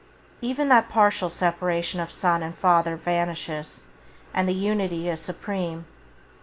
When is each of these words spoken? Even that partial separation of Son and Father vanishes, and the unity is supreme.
Even 0.41 0.67
that 0.69 0.89
partial 0.89 1.29
separation 1.29 1.99
of 1.99 2.11
Son 2.11 2.41
and 2.41 2.55
Father 2.55 2.95
vanishes, 2.95 3.83
and 4.33 4.49
the 4.49 4.53
unity 4.55 5.07
is 5.07 5.21
supreme. 5.21 5.85